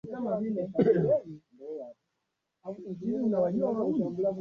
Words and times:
zaidi 0.03 0.59
ya 0.59 0.67
watu 2.63 2.81
laki 2.81 2.89
mbili 2.89 3.15
wameadhiriwa 3.15 3.73
na 3.73 3.85
kimbunga 3.93 4.17
hicho 4.17 4.35